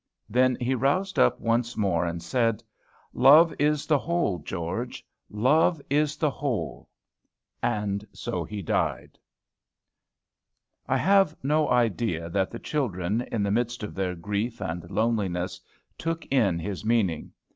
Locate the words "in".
13.31-13.43, 16.33-16.57